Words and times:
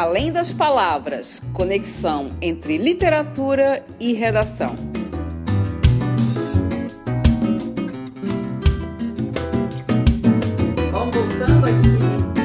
Além 0.00 0.30
das 0.30 0.52
palavras, 0.52 1.42
conexão 1.52 2.30
entre 2.40 2.78
literatura 2.78 3.84
e 3.98 4.12
redação. 4.12 4.76
Bom, 10.92 11.10
voltando 11.10 11.66
aqui 11.66 11.98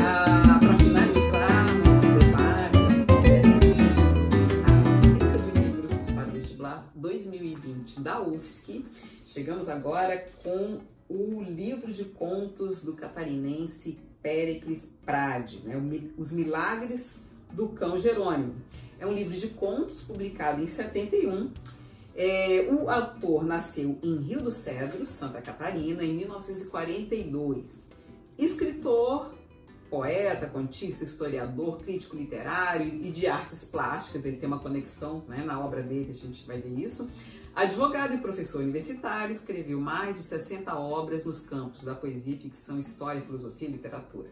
ah, 0.04 0.58
para 0.60 0.78
finalizar 0.80 1.68
nosso 1.78 2.08
debate 2.18 2.78
a 4.66 4.72
lista 5.14 5.38
de 5.38 5.62
livros 5.62 6.12
para 6.12 6.24
vestibular 6.24 6.92
2020 6.96 8.00
da 8.00 8.20
UFSC, 8.20 8.84
chegamos 9.28 9.70
agora 9.70 10.28
com 10.44 10.80
o 11.08 11.44
livro 11.44 11.94
de 11.94 12.06
contos 12.06 12.82
do 12.84 12.94
catarinense 12.94 14.00
Péricles 14.24 14.90
Prade, 15.06 15.62
né? 15.64 15.80
Os 16.18 16.32
Milagres 16.32 17.22
do 17.54 17.70
Cão 17.70 17.98
Jerônimo. 17.98 18.56
É 19.00 19.06
um 19.06 19.14
livro 19.14 19.38
de 19.38 19.48
contos 19.50 20.02
publicado 20.02 20.62
em 20.62 20.68
71. 20.68 21.52
É, 22.16 22.68
o 22.72 22.90
autor 22.90 23.44
nasceu 23.44 23.98
em 24.04 24.18
Rio 24.18 24.42
dos 24.42 24.56
Cedros, 24.56 25.10
Santa 25.10 25.42
Catarina, 25.42 26.04
em 26.04 26.14
1942. 26.14 27.66
Escritor, 28.38 29.32
poeta, 29.90 30.48
contista, 30.48 31.04
historiador, 31.04 31.80
crítico 31.80 32.16
literário 32.16 32.88
e 32.88 33.12
de 33.12 33.28
artes 33.28 33.64
plásticas, 33.64 34.26
ele 34.26 34.38
tem 34.38 34.48
uma 34.48 34.60
conexão 34.60 35.24
né, 35.28 35.44
na 35.46 35.60
obra 35.60 35.84
dele, 35.84 36.12
a 36.12 36.28
gente 36.28 36.46
vai 36.48 36.60
ver 36.60 36.80
isso. 36.80 37.10
Advogado 37.56 38.16
e 38.16 38.18
professor 38.18 38.62
universitário, 38.62 39.32
escreveu 39.32 39.80
mais 39.80 40.16
de 40.16 40.24
60 40.24 40.76
obras 40.76 41.24
nos 41.24 41.42
campos 41.42 41.84
da 41.84 41.94
poesia, 41.94 42.36
ficção, 42.36 42.80
história, 42.80 43.22
filosofia 43.22 43.68
e 43.68 43.72
literatura. 43.72 44.30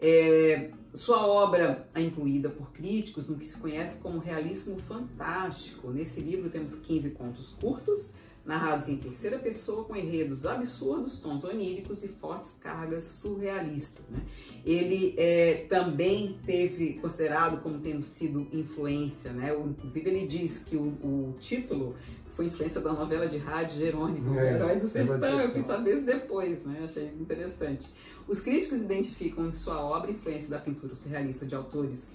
É, 0.00 0.70
sua 0.94 1.26
obra 1.26 1.88
é 1.94 2.00
incluída 2.00 2.48
por 2.48 2.72
críticos 2.72 3.28
no 3.28 3.36
que 3.36 3.46
se 3.46 3.58
conhece 3.58 3.98
como 3.98 4.18
realismo 4.18 4.78
fantástico. 4.78 5.90
Nesse 5.90 6.20
livro 6.20 6.48
temos 6.50 6.74
15 6.76 7.10
contos 7.10 7.50
curtos, 7.60 8.10
narrados 8.44 8.88
em 8.88 8.96
terceira 8.96 9.38
pessoa, 9.38 9.84
com 9.84 9.94
enredos 9.94 10.46
absurdos, 10.46 11.20
tons 11.20 11.44
oníricos 11.44 12.02
e 12.02 12.08
fortes 12.08 12.56
cargas 12.60 13.04
surrealistas. 13.04 14.04
Né? 14.08 14.22
Ele 14.64 15.14
é, 15.18 15.66
também 15.68 16.38
teve 16.46 16.94
considerado 16.94 17.60
como 17.60 17.78
tendo 17.80 18.02
sido 18.02 18.48
influência, 18.52 19.32
né? 19.32 19.54
inclusive 19.54 20.08
ele 20.08 20.26
diz 20.26 20.64
que 20.64 20.76
o, 20.76 20.86
o 21.02 21.36
título 21.38 21.94
foi 22.38 22.46
influência 22.46 22.80
da 22.80 22.92
novela 22.92 23.26
de 23.26 23.36
rádio 23.36 23.80
Jerônimo, 23.80 24.38
é, 24.38 24.54
Herói 24.54 24.76
do 24.78 24.88
Sertão. 24.88 25.40
Eu 25.40 25.50
fui 25.50 25.64
saber 25.64 25.96
isso 25.96 26.06
depois, 26.06 26.64
né? 26.64 26.82
Achei 26.84 27.06
interessante. 27.18 27.92
Os 28.28 28.38
críticos 28.38 28.80
identificam 28.80 29.48
em 29.48 29.52
sua 29.52 29.84
obra 29.84 30.12
influência 30.12 30.48
da 30.48 30.60
pintura 30.60 30.94
surrealista 30.94 31.44
de 31.44 31.56
autores 31.56 32.08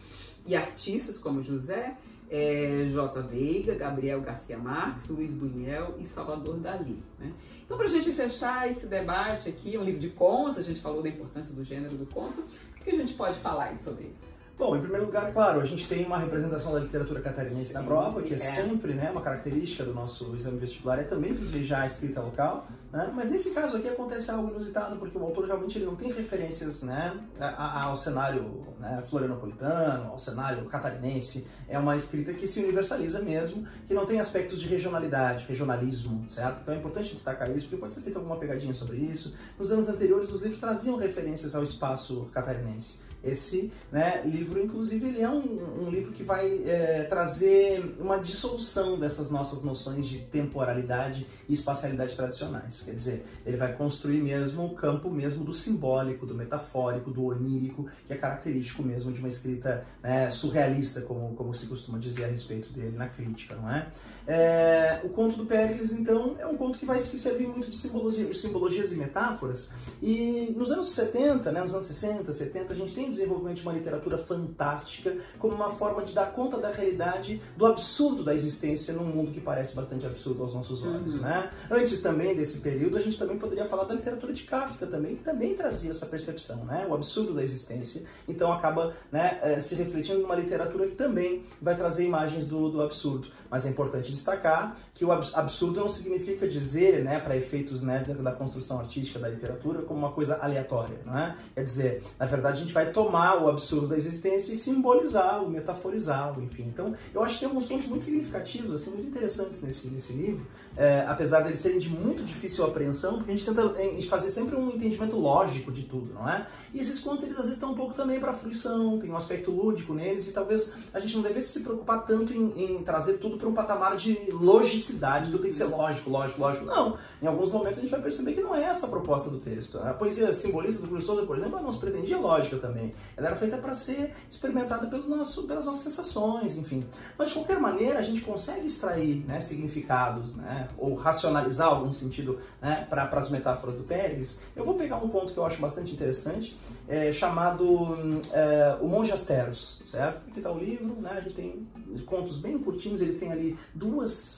e 0.47 0.55
artistas 0.55 1.19
como 1.19 1.43
José 1.43 1.97
é, 2.29 2.85
J. 2.85 3.21
Veiga, 3.23 3.75
Gabriel 3.75 4.21
Garcia 4.21 4.57
Marques, 4.57 5.09
Luiz 5.09 5.33
Buñuel 5.33 5.95
e 5.99 6.05
Salvador 6.05 6.55
Dali. 6.55 7.03
Né? 7.19 7.33
Então, 7.65 7.75
para 7.75 7.87
a 7.87 7.89
gente 7.89 8.09
fechar 8.13 8.71
esse 8.71 8.87
debate 8.87 9.49
aqui, 9.49 9.77
um 9.77 9.83
livro 9.83 9.99
de 9.99 10.11
contos, 10.11 10.57
a 10.57 10.63
gente 10.63 10.79
falou 10.79 11.03
da 11.03 11.09
importância 11.09 11.53
do 11.53 11.65
gênero 11.65 11.97
do 11.97 12.05
conto, 12.05 12.39
o 12.39 12.81
que 12.81 12.91
a 12.91 12.95
gente 12.95 13.13
pode 13.15 13.37
falar 13.39 13.75
sobre 13.75 14.05
ele? 14.05 14.15
Bom, 14.55 14.75
em 14.77 14.81
primeiro 14.81 15.07
lugar, 15.07 15.31
claro, 15.33 15.59
a 15.59 15.65
gente 15.65 15.87
tem 15.87 16.05
uma 16.05 16.19
representação 16.19 16.71
da 16.71 16.79
literatura 16.79 17.19
catarinense 17.19 17.69
Sim, 17.69 17.73
na 17.73 17.83
prova, 17.83 18.21
que 18.21 18.33
é, 18.33 18.37
é, 18.37 18.39
sempre 18.39 18.93
né, 18.93 19.09
uma 19.09 19.21
característica 19.21 19.83
do 19.83 19.93
nosso 19.93 20.35
exame 20.35 20.59
vestibular, 20.59 20.99
é 20.99 21.03
também 21.03 21.33
privilegiar 21.33 21.81
a 21.81 21.85
escrita 21.87 22.21
local, 22.21 22.67
né? 22.91 23.11
mas 23.15 23.31
nesse 23.31 23.49
caso 23.49 23.77
aqui 23.77 23.89
acontece 23.89 24.29
algo 24.29 24.51
inusitado, 24.51 24.95
porque 24.97 25.17
o 25.17 25.23
autor 25.23 25.47
realmente 25.47 25.79
ele 25.79 25.85
não 25.85 25.95
tem 25.95 26.11
referências 26.11 26.83
né, 26.83 27.19
ao 27.39 27.97
cenário 27.97 28.63
né, 28.79 29.03
florianopolitano, 29.09 30.11
ao 30.11 30.19
cenário 30.19 30.63
catarinense, 30.65 31.47
é 31.67 31.79
uma 31.79 31.95
escrita 31.95 32.31
que 32.31 32.47
se 32.47 32.59
universaliza 32.59 33.23
mesmo, 33.23 33.67
que 33.87 33.93
não 33.95 34.05
tem 34.05 34.19
aspectos 34.19 34.61
de 34.61 34.67
regionalidade, 34.67 35.45
regionalismo, 35.49 36.29
certo? 36.29 36.59
Então 36.61 36.75
é 36.75 36.77
importante 36.77 37.11
destacar 37.11 37.49
isso, 37.49 37.65
porque 37.65 37.77
pode 37.77 37.95
ser 37.95 38.01
feita 38.01 38.19
alguma 38.19 38.37
pegadinha 38.37 38.73
sobre 38.75 38.97
isso. 38.97 39.33
Nos 39.57 39.71
anos 39.71 39.89
anteriores, 39.89 40.29
os 40.29 40.41
livros 40.41 40.59
traziam 40.59 40.95
referências 40.95 41.55
ao 41.55 41.63
espaço 41.63 42.29
catarinense. 42.31 43.01
Esse 43.23 43.71
né, 43.91 44.21
livro, 44.25 44.61
inclusive, 44.61 45.07
ele 45.07 45.21
é 45.21 45.29
um, 45.29 45.83
um 45.85 45.89
livro 45.89 46.11
que 46.11 46.23
vai 46.23 46.61
é, 46.65 47.03
trazer 47.03 47.95
uma 47.99 48.17
dissolução 48.17 48.99
dessas 48.99 49.31
nossas 49.31 49.63
noções 49.63 50.05
de 50.05 50.19
temporalidade 50.19 51.25
e 51.47 51.53
espacialidade 51.53 52.15
tradicionais. 52.15 52.81
Quer 52.81 52.93
dizer, 52.93 53.25
ele 53.45 53.55
vai 53.55 53.73
construir 53.73 54.21
mesmo 54.21 54.65
o 54.65 54.75
campo 54.75 55.09
mesmo 55.09 55.43
do 55.43 55.53
simbólico, 55.53 56.25
do 56.25 56.35
metafórico, 56.35 57.11
do 57.11 57.25
onírico, 57.25 57.87
que 58.05 58.13
é 58.13 58.17
característico 58.17 58.83
mesmo 58.83 59.11
de 59.11 59.19
uma 59.19 59.29
escrita 59.29 59.85
né, 60.01 60.29
surrealista, 60.29 61.01
como, 61.01 61.33
como 61.35 61.53
se 61.53 61.67
costuma 61.67 61.97
dizer 61.97 62.25
a 62.25 62.27
respeito 62.27 62.73
dele 62.73 62.97
na 62.97 63.07
crítica, 63.07 63.55
não 63.55 63.71
é? 63.71 63.87
É? 64.27 65.01
o 65.03 65.09
conto 65.09 65.37
do 65.37 65.45
Péricles, 65.45 65.91
então, 65.91 66.35
é 66.39 66.47
um 66.47 66.55
conto 66.55 66.77
que 66.77 66.85
vai 66.85 67.01
se 67.01 67.19
servir 67.19 67.47
muito 67.47 67.69
de 67.69 67.77
simbologia, 67.77 68.33
simbologias 68.33 68.91
e 68.91 68.95
metáforas. 68.95 69.71
E 70.01 70.53
nos 70.57 70.71
anos 70.71 70.91
70, 70.91 71.51
né, 71.51 71.61
nos 71.61 71.73
anos 71.73 71.85
60, 71.85 72.31
70, 72.31 72.73
a 72.73 72.75
gente 72.75 72.93
tem 72.93 73.11
desenvolvimento 73.11 73.57
de 73.57 73.63
uma 73.63 73.73
literatura 73.73 74.17
fantástica 74.17 75.15
como 75.37 75.53
uma 75.53 75.71
forma 75.71 76.03
de 76.03 76.13
dar 76.13 76.31
conta 76.31 76.57
da 76.57 76.69
realidade, 76.69 77.41
do 77.57 77.65
absurdo 77.65 78.23
da 78.23 78.33
existência 78.33 78.93
num 78.93 79.05
mundo 79.05 79.31
que 79.31 79.41
parece 79.41 79.75
bastante 79.75 80.05
absurdo 80.05 80.43
aos 80.43 80.53
nossos 80.53 80.83
olhos, 80.83 81.15
uhum. 81.15 81.21
né? 81.21 81.49
Antes 81.69 82.01
também 82.01 82.35
desse 82.35 82.59
período, 82.59 82.97
a 82.97 83.01
gente 83.01 83.17
também 83.17 83.37
poderia 83.37 83.65
falar 83.65 83.83
da 83.83 83.93
literatura 83.93 84.33
de 84.33 84.43
Kafka 84.43 84.87
também, 84.87 85.15
que 85.15 85.23
também 85.23 85.55
trazia 85.55 85.91
essa 85.91 86.05
percepção, 86.05 86.63
né? 86.65 86.85
O 86.89 86.93
absurdo 86.93 87.33
da 87.33 87.43
existência. 87.43 88.03
Então 88.27 88.51
acaba 88.51 88.93
né, 89.11 89.39
eh, 89.41 89.61
se 89.61 89.75
refletindo 89.75 90.19
numa 90.19 90.35
literatura 90.35 90.87
que 90.87 90.95
também 90.95 91.43
vai 91.61 91.75
trazer 91.75 92.05
imagens 92.05 92.47
do, 92.47 92.69
do 92.69 92.81
absurdo. 92.81 93.27
Mas 93.49 93.65
é 93.65 93.69
importante 93.69 94.12
destacar 94.13 94.77
que 94.93 95.03
o 95.03 95.11
absurdo 95.11 95.79
não 95.79 95.89
significa 95.89 96.47
dizer, 96.47 97.03
né, 97.03 97.19
para 97.19 97.35
efeitos 97.35 97.81
né, 97.81 98.03
da 98.19 98.31
construção 98.31 98.79
artística 98.79 99.17
da 99.17 99.27
literatura, 99.27 99.81
como 99.81 99.99
uma 99.99 100.11
coisa 100.11 100.37
aleatória, 100.37 100.99
não 101.05 101.17
é? 101.17 101.35
Quer 101.55 101.63
dizer, 101.63 102.03
na 102.19 102.25
verdade 102.25 102.59
a 102.59 102.61
gente 102.61 102.73
vai 102.73 102.91
tomar 102.91 103.41
o 103.41 103.49
absurdo 103.49 103.87
da 103.87 103.97
existência 103.97 104.53
e 104.53 104.55
simbolizá-lo, 104.55 105.49
metaforizá-lo, 105.49 106.43
enfim. 106.43 106.63
Então, 106.63 106.93
eu 107.13 107.23
acho 107.23 107.35
que 107.35 107.39
tem 107.41 107.47
alguns 107.47 107.65
pontos 107.65 107.87
muito 107.87 108.03
significativos, 108.03 108.75
assim, 108.75 108.91
muito 108.91 109.07
interessantes 109.07 109.61
nesse, 109.61 109.87
nesse 109.87 110.13
livro, 110.13 110.45
é, 110.77 111.03
apesar 111.07 111.41
deles 111.41 111.59
serem 111.59 111.79
de 111.79 111.89
muito 111.89 112.23
difícil 112.23 112.65
apreensão, 112.65 113.17
porque 113.17 113.31
a 113.31 113.35
gente 113.35 113.45
tenta 113.45 113.75
é, 113.79 114.01
fazer 114.03 114.29
sempre 114.29 114.55
um 114.55 114.69
entendimento 114.69 115.17
lógico 115.17 115.71
de 115.71 115.83
tudo, 115.83 116.13
não 116.13 116.29
é? 116.29 116.45
E 116.73 116.79
esses 116.79 116.99
contos, 116.99 117.23
eles 117.23 117.35
às 117.35 117.43
vezes 117.43 117.57
estão 117.57 117.71
um 117.71 117.75
pouco 117.75 117.93
também 117.93 118.19
para 118.19 118.33
fruição, 118.33 118.99
tem 118.99 119.09
um 119.09 119.17
aspecto 119.17 119.51
lúdico 119.51 119.93
neles, 119.93 120.27
e 120.27 120.31
talvez 120.31 120.71
a 120.93 120.99
gente 120.99 121.15
não 121.15 121.23
devesse 121.23 121.49
se 121.49 121.59
preocupar 121.61 122.05
tanto 122.05 122.33
em, 122.33 122.63
em 122.63 122.83
trazer 122.83 123.13
tudo 123.13 123.37
para 123.37 123.47
um 123.47 123.53
patamar 123.53 123.95
de 123.95 124.02
logicidade, 124.31 125.31
tudo 125.31 125.39
tem 125.39 125.51
que 125.51 125.55
ser 125.55 125.65
lógico, 125.65 126.09
lógico, 126.09 126.39
lógico. 126.39 126.65
Não, 126.65 126.97
em 127.21 127.27
alguns 127.27 127.51
momentos 127.51 127.79
a 127.79 127.81
gente 127.81 127.91
vai 127.91 128.01
perceber 128.01 128.33
que 128.33 128.41
não 128.41 128.55
é 128.55 128.63
essa 128.63 128.85
a 128.85 128.89
proposta 128.89 129.29
do 129.29 129.39
texto. 129.39 129.79
A 129.79 129.93
poesia 129.93 130.33
simbolista 130.33 130.81
do 130.81 130.87
Cruz 130.87 131.05
por 131.05 131.37
exemplo, 131.37 131.53
ela 131.53 131.61
não 131.61 131.71
se 131.71 131.77
pretendia 131.77 132.17
lógica 132.17 132.57
também. 132.57 132.93
Ela 133.15 133.27
era 133.27 133.35
feita 133.35 133.57
para 133.57 133.75
ser 133.75 134.13
experimentada 134.29 134.87
pelo 134.87 135.07
nosso, 135.07 135.43
pelas 135.43 135.65
nossas 135.65 135.83
sensações, 135.83 136.57
enfim. 136.57 136.85
Mas 137.17 137.29
de 137.29 137.35
qualquer 137.35 137.59
maneira, 137.59 137.99
a 137.99 138.01
gente 138.01 138.21
consegue 138.21 138.65
extrair 138.65 139.23
né, 139.27 139.39
significados, 139.39 140.35
né, 140.35 140.69
ou 140.77 140.95
racionalizar 140.95 141.67
algum 141.67 141.91
sentido 141.91 142.39
né, 142.61 142.87
para 142.89 143.03
as 143.03 143.29
metáforas 143.29 143.75
do 143.75 143.83
Pérez. 143.83 144.39
Eu 144.55 144.65
vou 144.65 144.75
pegar 144.75 144.97
um 144.97 145.09
ponto 145.09 145.33
que 145.33 145.37
eu 145.37 145.45
acho 145.45 145.59
bastante 145.59 145.93
interessante, 145.93 146.57
é, 146.87 147.11
chamado 147.11 148.21
é, 148.31 148.77
O 148.81 148.87
Monge 148.87 149.11
Asteros, 149.11 149.81
certo? 149.85 150.17
Aqui 150.29 150.39
está 150.39 150.51
o 150.51 150.57
livro, 150.57 150.95
né, 150.99 151.11
a 151.13 151.21
gente 151.21 151.35
tem 151.35 151.67
contos 152.05 152.37
bem 152.37 152.57
curtinhos, 152.57 153.01
eles 153.01 153.17
têm 153.19 153.31
ali 153.31 153.57
duas 153.73 153.92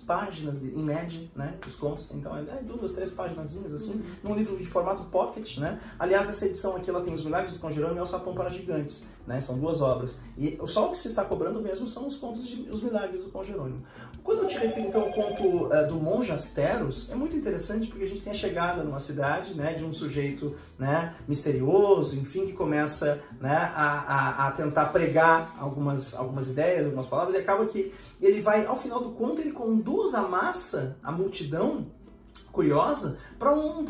páginas 0.06 0.60
de, 0.60 0.78
em 0.78 0.84
média, 0.84 1.22
né? 1.36 1.56
Os 1.66 1.76
contos, 1.76 2.08
então 2.12 2.36
é, 2.36 2.42
é 2.42 2.64
duas, 2.64 2.92
três 2.92 3.12
páginas 3.12 3.56
assim, 3.56 3.92
uhum. 3.92 4.04
num 4.24 4.36
livro 4.36 4.58
de 4.58 4.66
formato 4.66 5.04
pocket, 5.06 5.58
né? 5.58 5.80
Aliás, 5.98 6.30
essa 6.30 6.46
edição 6.46 6.76
aqui 6.76 6.90
ela 6.90 7.02
tem 7.02 7.14
os 7.14 7.24
Milagres 7.24 7.56
São 7.56 7.72
Jerônimo 7.72 8.00
e 8.00 8.02
o 8.02 8.06
Sapão 8.06 8.34
para 8.34 8.50
Gigantes, 8.50 9.06
né? 9.26 9.42
São 9.42 9.58
duas 9.58 9.82
obras. 9.82 10.20
E 10.38 10.58
só 10.68 10.88
o 10.88 10.92
que 10.92 10.98
se 10.98 11.08
está 11.08 11.24
cobrando 11.24 11.62
mesmo 11.62 11.88
são 11.88 12.08
os 12.08 12.16
contos 12.16 12.48
de 12.48 12.70
Os 12.70 12.82
Milagres 12.82 13.24
do 13.24 13.32
São 13.32 13.44
Jerônimo. 13.44 13.84
Quando 14.24 14.42
eu 14.42 14.48
te 14.48 14.58
refiro 14.58 14.88
então 14.88 15.04
ao 15.04 15.12
conto 15.12 15.66
uh, 15.66 15.88
do 15.88 15.96
Monge 15.96 16.32
Asteros, 16.32 17.12
é 17.12 17.16
muito 17.16 17.36
interessante 17.36 17.86
porque 17.88 18.06
a 18.06 18.08
gente 18.08 18.22
tem 18.22 18.32
a 18.32 18.36
chegada 18.36 18.84
numa 18.84 19.00
cidade, 19.00 19.54
né, 19.54 19.74
de 19.74 19.84
um 19.84 19.94
sujeito, 19.94 20.56
né, 20.80 21.16
misterioso, 21.28 22.18
enfim, 22.18 22.48
que 22.48 22.54
começa, 22.54 23.22
né, 23.40 23.56
a, 23.76 24.46
a, 24.46 24.48
a 24.48 24.52
tentar 24.52 24.86
pregar 24.88 25.56
algumas, 25.60 26.16
algumas 26.16 26.48
ideias, 26.48 26.86
algumas 26.86 27.06
palavras 27.06 27.36
e 27.36 27.38
acaba 27.38 27.68
que 27.68 27.94
ele 28.20 28.42
vai, 28.42 28.66
ao 28.66 28.78
final 28.78 29.00
do 29.00 29.12
conto, 29.12 29.42
ele 29.46 29.54
conduz 29.54 30.16
a 30.16 30.24
massa, 30.24 30.98
a 31.04 31.12
multidão, 31.12 31.86
curiosa 32.56 33.18
para 33.38 33.54
um, 33.54 33.84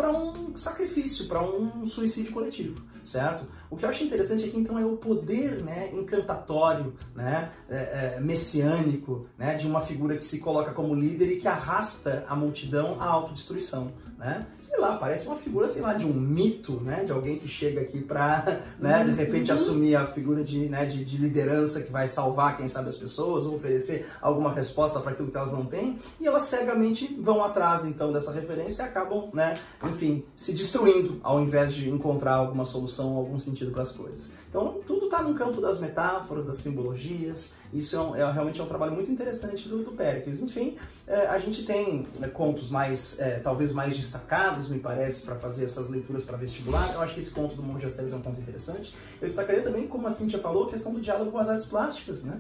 um 0.52 0.58
sacrifício, 0.58 1.28
para 1.28 1.42
um 1.42 1.86
suicídio 1.86 2.34
coletivo, 2.34 2.82
certo? 3.06 3.46
O 3.70 3.78
que 3.78 3.86
eu 3.86 3.90
acho 3.90 4.04
interessante 4.04 4.44
aqui 4.44 4.58
então 4.58 4.80
é 4.80 4.86
o 4.86 4.98
poder 4.98 5.64
né, 5.64 5.92
encantatório, 5.94 6.96
né, 7.16 7.52
é, 7.70 8.16
é, 8.18 8.20
messiânico 8.20 9.28
né, 9.38 9.54
de 9.54 9.68
uma 9.68 9.82
figura 9.82 10.18
que 10.18 10.26
se 10.26 10.40
coloca 10.40 10.72
como 10.72 10.96
líder 10.96 11.32
e 11.32 11.40
que 11.40 11.48
arrasta 11.48 12.26
a 12.28 12.36
multidão 12.36 12.98
à 13.00 13.06
autodestruição 13.06 13.94
né? 14.18 14.46
Sei 14.62 14.80
lá, 14.80 14.98
parece 14.98 15.28
uma 15.28 15.36
figura, 15.36 15.68
sei 15.68 15.82
lá, 15.82 15.94
de 15.94 16.06
um 16.06 16.14
mito, 16.14 16.80
né? 16.82 17.04
De 17.04 17.12
alguém 17.12 17.38
que 17.38 17.48
chega 17.48 17.82
aqui 17.82 18.02
para, 18.02 18.62
né, 18.80 19.04
de 19.04 19.12
repente 19.12 19.52
uhum. 19.52 19.56
assumir 19.56 19.96
a 19.96 20.08
figura 20.08 20.44
de, 20.44 20.70
né, 20.70 20.86
de, 20.86 21.04
de, 21.04 21.18
liderança 21.18 21.82
que 21.82 21.92
vai 21.92 22.08
salvar, 22.08 22.58
quem 22.58 22.68
sabe, 22.68 22.90
as 22.90 22.96
pessoas, 22.96 23.46
ou 23.46 23.56
oferecer 23.56 24.08
alguma 24.22 24.54
resposta 24.54 25.00
para 25.00 25.12
aquilo 25.12 25.30
que 25.30 25.38
elas 25.38 25.52
não 25.52 25.66
têm, 25.66 25.98
e 26.20 26.26
elas 26.26 26.44
cegamente 26.44 27.14
vão 27.20 27.44
atrás, 27.44 27.86
então, 27.86 28.12
dessa 28.12 28.32
referência 28.32 28.55
e 28.62 28.82
acabam, 28.82 29.30
né, 29.34 29.58
enfim, 29.84 30.24
se 30.36 30.54
destruindo, 30.54 31.20
ao 31.24 31.42
invés 31.42 31.74
de 31.74 31.90
encontrar 31.90 32.36
alguma 32.36 32.66
solução, 32.66 33.16
algum 33.16 33.38
sentido 33.38 33.72
para 33.72 33.82
as 33.82 33.92
coisas. 33.92 34.32
Então, 34.50 34.80
tudo 34.88 35.06
está 35.06 35.22
no 35.22 35.36
campo 35.36 35.60
das 35.60 35.80
metáforas, 35.80 36.46
das 36.46 36.58
simbologias, 36.58 37.54
isso 37.74 37.96
é, 37.96 38.00
um, 38.00 38.16
é, 38.16 38.32
realmente 38.32 38.60
é 38.60 38.64
um 38.64 38.68
trabalho 38.68 38.94
muito 38.94 39.12
interessante 39.12 39.68
do, 39.68 39.84
do 39.84 39.92
Péricles. 39.92 40.42
Enfim, 40.42 40.78
é, 41.06 41.28
a 41.28 41.38
gente 41.38 41.64
tem 41.64 42.08
né, 42.18 42.30
contos 42.30 42.70
mais, 42.70 43.20
é, 43.20 43.40
talvez 43.40 43.74
mais 43.74 43.98
destacados, 43.98 44.70
me 44.70 44.80
parece, 44.80 45.24
para 45.24 45.36
fazer 45.36 45.66
essas 45.66 45.90
leituras 45.90 46.24
para 46.24 46.38
vestibular. 46.38 46.94
Eu 46.94 47.02
acho 47.02 47.14
que 47.14 47.20
esse 47.20 47.32
conto 47.32 47.54
do 47.54 47.62
Monge 47.62 47.86
Asteres 47.86 48.14
é 48.14 48.16
um 48.16 48.22
conto 48.22 48.40
interessante. 48.40 48.94
Eu 49.22 49.28
destacaria 49.28 49.62
também, 49.62 49.88
como 49.88 50.08
a 50.08 50.12
Cintia 50.12 50.40
falou, 50.40 50.68
a 50.68 50.70
questão 50.70 50.94
do 50.94 51.02
diálogo 51.02 51.32
com 51.32 51.38
as 51.38 51.50
artes 51.50 51.68
plásticas, 51.68 52.24
né? 52.24 52.40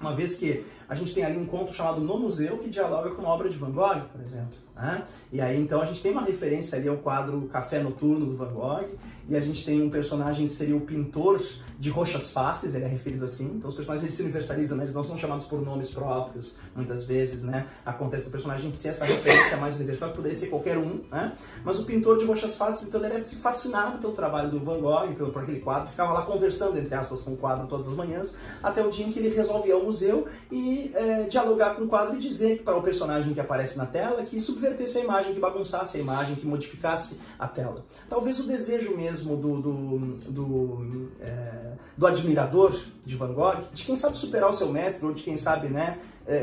Uma 0.00 0.14
vez 0.14 0.34
que 0.34 0.66
a 0.88 0.94
gente 0.94 1.14
tem 1.14 1.24
ali 1.24 1.38
um 1.38 1.46
conto 1.46 1.72
chamado 1.72 2.00
No 2.00 2.18
Museu, 2.18 2.58
que 2.58 2.68
dialoga 2.68 3.10
com 3.10 3.22
uma 3.22 3.30
obra 3.30 3.48
de 3.48 3.56
Van 3.56 3.70
Gogh, 3.70 4.00
por 4.12 4.20
exemplo. 4.20 4.65
Né? 4.76 5.04
E 5.32 5.40
aí 5.40 5.58
então 5.58 5.80
a 5.80 5.86
gente 5.86 6.02
tem 6.02 6.12
uma 6.12 6.22
referência 6.22 6.78
ali 6.78 6.86
ao 6.86 6.98
quadro 6.98 7.48
Café 7.50 7.82
Noturno 7.82 8.26
do 8.26 8.36
Van 8.36 8.52
Gogh, 8.52 8.86
e 9.28 9.34
a 9.36 9.40
gente 9.40 9.64
tem 9.64 9.82
um 9.82 9.90
personagem 9.90 10.46
que 10.46 10.52
seria 10.52 10.76
o 10.76 10.80
pintor 10.80 11.42
de 11.78 11.90
roxas 11.90 12.30
faces, 12.30 12.74
ele 12.74 12.84
é 12.84 12.88
referido 12.88 13.24
assim. 13.24 13.54
Então 13.56 13.68
os 13.68 13.74
personagens 13.74 14.04
eles 14.04 14.16
se 14.16 14.22
universalizam, 14.22 14.78
né? 14.78 14.84
eles 14.84 14.94
não 14.94 15.02
são 15.02 15.18
chamados 15.18 15.46
por 15.46 15.60
nomes 15.64 15.90
próprios, 15.90 16.58
muitas 16.74 17.04
vezes, 17.04 17.42
né? 17.42 17.66
Acontece 17.84 18.28
o 18.28 18.30
personagem 18.30 18.72
ser 18.72 18.88
essa 18.88 19.04
referência 19.04 19.56
mais 19.56 19.76
universal, 19.76 20.10
que 20.10 20.16
poderia 20.16 20.38
ser 20.38 20.46
qualquer 20.46 20.78
um, 20.78 21.00
né? 21.10 21.32
Mas 21.64 21.78
o 21.78 21.84
pintor 21.84 22.18
de 22.18 22.24
roxas 22.24 22.54
faces, 22.54 22.88
então 22.88 23.02
ele 23.04 23.14
era 23.14 23.24
fascinado 23.24 23.98
pelo 23.98 24.12
trabalho 24.12 24.50
do 24.50 24.60
Van 24.60 24.80
Gogh, 24.80 25.14
pelo, 25.14 25.32
por 25.32 25.42
aquele 25.42 25.60
quadro, 25.60 25.90
ficava 25.90 26.12
lá 26.12 26.22
conversando, 26.22 26.78
entre 26.78 26.94
aspas, 26.94 27.20
com 27.20 27.32
o 27.32 27.36
quadro 27.36 27.66
todas 27.66 27.88
as 27.88 27.94
manhãs, 27.94 28.34
até 28.62 28.84
o 28.84 28.90
dia 28.90 29.06
em 29.06 29.12
que 29.12 29.18
ele 29.18 29.34
resolve 29.34 29.68
ir 29.68 29.72
ao 29.72 29.82
museu 29.82 30.26
e 30.50 30.92
é, 30.94 31.24
dialogar 31.24 31.74
com 31.74 31.82
o 31.82 31.88
quadro 31.88 32.16
e 32.16 32.18
dizer 32.18 32.62
para 32.62 32.76
o 32.76 32.82
personagem 32.82 33.34
que 33.34 33.40
aparece 33.40 33.76
na 33.76 33.86
tela 33.86 34.22
que 34.22 34.36
subvertesse 34.66 34.98
a 34.98 35.00
imagem, 35.02 35.34
que 35.34 35.40
bagunçasse 35.40 35.96
a 35.96 36.00
imagem, 36.00 36.34
que 36.34 36.46
modificasse 36.46 37.20
a 37.38 37.46
tela. 37.46 37.84
Talvez 38.08 38.40
o 38.40 38.46
desejo 38.46 38.96
mesmo 38.96 39.36
do, 39.36 39.60
do, 39.60 39.98
do 40.30 41.12
é, 41.20 41.72
do 41.96 42.06
admirador 42.06 42.78
de 43.04 43.16
Van 43.16 43.32
Gogh, 43.32 43.62
de 43.72 43.84
quem 43.84 43.96
sabe 43.96 44.18
superar 44.18 44.50
o 44.50 44.52
seu 44.52 44.68
mestre, 44.70 45.04
ou 45.06 45.12
de 45.12 45.22
quem 45.22 45.36
sabe, 45.36 45.68
né, 45.68 45.98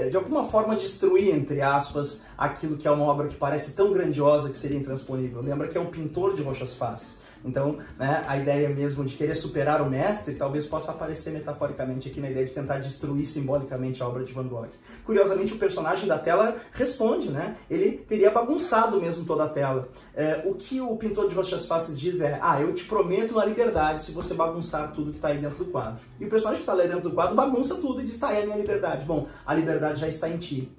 de 0.10 0.16
alguma 0.16 0.46
forma 0.46 0.76
destruir, 0.76 1.36
entre 1.36 1.62
aspas, 1.62 2.26
aquilo 2.38 2.78
que 2.78 2.88
é 2.88 2.92
uma 2.92 3.06
obra 3.06 3.28
que 3.28 3.36
parece 3.36 3.76
tão 3.76 3.92
grandiosa 3.92 4.50
que 4.50 4.58
seria 4.58 4.78
intransponível. 4.78 5.42
Lembra 5.42 5.68
que 5.68 5.78
é 5.78 5.82
um 5.82 5.88
pintor 5.88 6.34
de 6.34 6.42
roxas 6.42 6.76
faces. 6.76 7.24
Então, 7.46 7.78
né, 7.98 8.24
a 8.28 8.38
ideia 8.38 8.70
mesmo 8.70 9.04
de 9.04 9.16
querer 9.16 9.36
superar 9.36 9.82
o 9.82 9.90
mestre 9.90 10.36
talvez 10.36 10.66
possa 10.66 10.92
aparecer 10.92 11.32
metaforicamente 11.32 12.10
aqui 12.10 12.22
na 12.22 12.30
ideia 12.30 12.46
de 12.46 12.54
tentar 12.54 12.80
destruir 12.80 13.26
simbolicamente 13.26 14.02
a 14.02 14.08
obra 14.08 14.24
de 14.24 14.32
Van 14.32 14.48
Gogh. 14.48 14.70
Curiosamente, 15.06 15.54
o 15.54 15.58
personagem 15.58 16.08
da 16.08 16.18
tela 16.18 16.56
responde, 16.72 17.30
né? 17.30 17.58
Ele 17.70 17.98
teria 17.98 18.32
bagunçado 18.32 19.00
mesmo 19.00 19.26
toda 19.26 19.44
a 19.44 19.50
tela. 19.50 19.90
É, 20.16 20.44
o 20.46 20.54
que 20.54 20.80
o 20.80 20.96
pintor 20.96 21.28
de 21.28 21.36
Rochas 21.36 21.66
Faces 21.66 22.00
diz 22.00 22.22
é: 22.22 22.40
Ah, 22.42 22.62
eu 22.62 22.74
te 22.74 22.86
prometo 22.86 23.32
uma 23.32 23.46
liberdade 23.46 24.02
se 24.02 24.12
você 24.12 24.34
bagunçar 24.34 24.94
tudo 24.94 25.12
que 25.12 25.18
está 25.18 25.30
aí 25.30 25.38
dentro 25.38 25.58
do 25.58 25.72
quadro. 25.72 26.00
E 26.20 26.26
o 26.26 26.30
personagem 26.30 26.64
que 26.64 26.70
está 26.70 26.74
ali 26.74 26.88
dentro 26.88 27.10
do 27.10 27.16
quadro 27.16 27.36
bagunça 27.36 27.76
tudo 27.76 28.02
e 28.02 28.06
diz: 28.06 28.18
Tá, 28.18 28.32
é 28.32 28.44
a 28.44 28.46
minha 28.46 28.58
liberdade. 28.58 29.06
Bom, 29.06 29.28
a 29.46 29.54
liberdade 29.54 29.73
já 29.96 30.08
está 30.08 30.30
em 30.30 30.38
ti. 30.38 30.72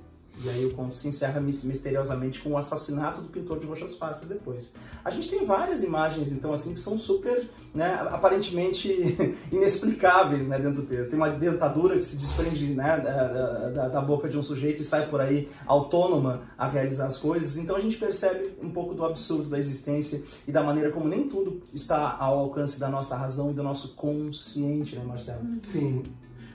E 0.43 0.49
aí 0.49 0.67
o 0.67 0.73
conto 0.73 0.95
se 0.97 1.07
encerra 1.07 1.41
misteriosamente 1.41 2.41
com 2.41 2.51
o 2.51 2.59
assassinato 2.59 3.21
do 3.21 3.29
pintor 3.29 3.61
de 3.61 3.67
roxas 3.67 3.95
faces 3.95 4.29
depois. 4.29 4.73
A 5.05 5.11
gente 5.11 5.29
tem 5.29 5.45
várias 5.47 5.83
imagens, 5.83 6.33
então, 6.33 6.53
assim, 6.53 6.75
que 6.75 6.81
são 6.81 6.99
super, 6.99 7.49
né, 7.73 7.95
aparentemente 8.11 9.17
inexplicáveis, 9.53 10.49
né, 10.49 10.59
dentro 10.59 10.83
do 10.83 10.89
texto. 10.89 11.11
Tem 11.11 11.19
uma 11.19 11.31
dentadura 11.31 11.97
que 11.97 12.05
se 12.05 12.17
desprende, 12.17 12.67
né, 12.67 12.99
da, 12.99 13.69
da, 13.69 13.89
da, 13.89 14.01
boca 14.01 14.29
de 14.29 14.37
um 14.37 14.43
sujeito 14.43 14.83
e 14.83 14.85
sai 14.85 15.09
por 15.09 15.21
aí 15.21 15.49
autônoma 15.67 16.43
a 16.59 16.67
realizar 16.67 17.07
as 17.07 17.19
coisas. 17.19 17.57
Então 17.57 17.77
a 17.77 17.81
gente 17.81 17.97
percebe 17.97 18.57
um 18.61 18.71
pouco 18.71 18.93
do 18.93 19.05
absurdo 19.05 19.49
da 19.49 19.59
existência 19.59 20.23
e 20.49 20.53
da 20.53 20.63
maneira 20.63 20.91
como 20.91 21.09
nem 21.09 21.29
tudo 21.29 21.63
está 21.73 22.17
ao 22.19 22.39
alcance 22.41 22.79
da 22.79 22.89
nossa 22.89 23.17
razão 23.17 23.51
e 23.51 23.55
do 23.55 23.63
nosso 23.63 23.95
consciente, 23.95 24.97
né, 24.97 25.05
Marcelo? 25.05 25.43
Sim, 25.63 26.03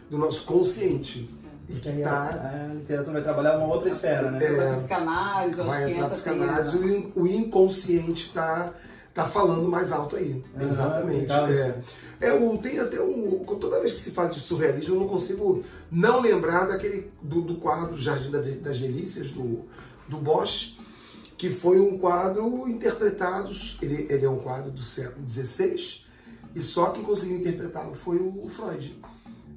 do 0.09 0.17
nosso 0.17 0.43
consciente. 0.43 1.38
E 1.69 1.79
que 1.79 1.89
aí 1.89 2.01
tá, 2.01 2.11
a, 2.11 2.71
a 2.71 2.73
literatura 2.73 3.13
vai 3.13 3.23
trabalhar 3.23 3.57
uma 3.57 3.67
outra 3.67 3.89
esfera, 3.89 4.31
né? 4.31 4.43
É, 4.43 4.73
psicanálise, 4.73 5.61
vai 5.61 5.91
entrar 5.91 6.09
psicanálise, 6.09 6.77
o, 7.15 7.21
o 7.21 7.27
inconsciente 7.27 8.27
está 8.27 8.73
tá 9.13 9.25
falando 9.25 9.69
mais 9.69 9.91
alto 9.91 10.15
aí. 10.15 10.43
Uhum, 10.55 10.67
Exatamente. 10.67 11.31
É. 11.31 11.81
É, 12.21 12.33
o, 12.33 12.57
tem 12.57 12.79
até 12.79 13.01
um. 13.01 13.43
Toda 13.59 13.79
vez 13.79 13.93
que 13.93 13.99
se 13.99 14.11
fala 14.11 14.29
de 14.29 14.39
surrealismo, 14.39 14.95
eu 14.95 14.99
não 14.99 15.07
consigo 15.07 15.63
não 15.91 16.19
lembrar 16.19 16.65
daquele 16.65 17.11
do, 17.21 17.41
do 17.41 17.55
quadro 17.55 17.97
Jardim 17.97 18.31
das 18.31 18.79
Delícias, 18.79 19.31
do, 19.31 19.65
do 20.07 20.17
Bosch, 20.17 20.77
que 21.37 21.49
foi 21.49 21.79
um 21.79 21.97
quadro 21.97 22.67
interpretado. 22.67 23.51
Ele, 23.81 24.07
ele 24.09 24.25
é 24.25 24.29
um 24.29 24.39
quadro 24.39 24.71
do 24.71 24.81
século 24.81 25.27
XVI, 25.29 26.03
e 26.55 26.61
só 26.61 26.87
quem 26.87 27.03
conseguiu 27.03 27.37
interpretá-lo 27.37 27.95
foi 27.95 28.17
o, 28.17 28.45
o 28.45 28.49
Freud. 28.49 28.99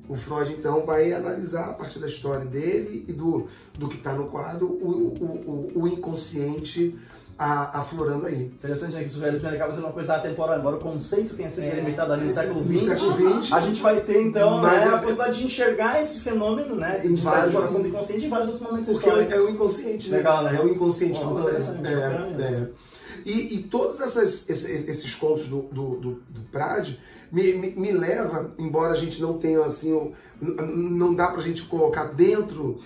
O 0.08 0.16
Freud, 0.16 0.52
então, 0.52 0.84
vai 0.84 1.12
analisar 1.12 1.70
a 1.70 1.72
partir 1.72 1.98
da 1.98 2.06
história 2.06 2.44
dele 2.44 3.04
e 3.08 3.12
do, 3.12 3.46
do 3.74 3.88
que 3.88 3.96
está 3.96 4.12
no 4.12 4.26
quadro, 4.26 4.66
o, 4.66 4.88
o, 4.88 5.72
o, 5.76 5.82
o 5.82 5.88
inconsciente 5.88 6.98
a, 7.38 7.80
aflorando 7.80 8.26
aí. 8.26 8.44
Interessante, 8.44 8.94
né? 8.94 9.00
Que 9.00 9.08
o 9.08 9.10
surrealismo 9.10 9.48
acaba 9.48 9.72
sendo 9.72 9.84
uma 9.84 9.92
coisa 9.92 10.14
atemporal, 10.14 10.58
embora 10.58 10.76
o 10.76 10.80
conceito 10.80 11.34
tenha 11.34 11.50
sido 11.50 11.64
é. 11.64 11.74
limitado 11.74 12.12
ali 12.12 12.26
no 12.26 12.30
século 12.30 12.64
XX. 12.64 12.88
século 12.88 13.42
XX 13.42 13.52
a 13.52 13.60
gente 13.60 13.80
vai 13.80 14.00
ter, 14.00 14.22
então, 14.22 14.62
né, 14.62 14.84
a 14.84 14.98
possibilidade 14.98 15.38
de 15.38 15.44
enxergar 15.44 16.00
esse 16.00 16.20
fenômeno, 16.20 16.74
né? 16.76 17.00
Em 17.04 17.14
vários 17.14 17.54
coração 17.54 17.82
do 17.82 17.88
inconsciente 17.88 18.26
em 18.26 18.28
vários 18.28 18.48
outros 18.48 18.66
momentos 18.66 18.88
Porque 18.88 19.08
históricos. 19.08 19.34
é 19.34 19.40
o 19.40 19.50
inconsciente, 19.50 20.10
né? 20.10 20.16
Legal, 20.18 20.44
né? 20.44 20.56
É 20.56 20.60
o 20.60 20.68
inconsciente. 20.68 21.18
Bom, 21.18 21.40
interessante, 21.40 21.86
é, 21.86 21.90
é. 21.90 22.68
E, 23.24 23.56
e 23.56 23.62
todos 23.64 24.00
essas, 24.00 24.48
esses, 24.48 24.88
esses 24.88 25.14
contos 25.14 25.46
do, 25.46 25.62
do, 25.62 25.96
do, 25.96 26.10
do 26.28 26.40
Prade 26.50 26.98
me, 27.30 27.54
me, 27.54 27.70
me, 27.72 27.92
leva, 27.92 28.52
embora 28.58 28.92
a 28.92 28.96
gente 28.96 29.20
não 29.20 29.38
tenha 29.38 29.64
assim, 29.64 30.12
não 30.40 31.14
dá 31.14 31.28
pra 31.28 31.40
gente 31.40 31.62
colocar 31.62 32.04
dentro 32.04 32.80